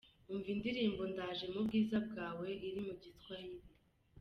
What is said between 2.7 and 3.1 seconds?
mu